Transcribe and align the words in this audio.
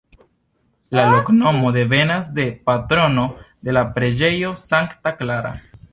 La 0.99 1.01
loknomo 1.15 1.73
devenas 1.75 2.31
de 2.39 2.45
patrono 2.71 3.27
de 3.69 3.77
la 3.79 3.87
preĝejo 3.99 4.55
Sankta 4.63 5.15
Klara. 5.21 5.55